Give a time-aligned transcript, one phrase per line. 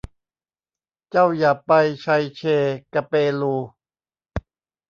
[1.09, 2.07] เจ้าอย่าไปไช
[2.37, 2.41] เช
[2.93, 3.55] กะเปลู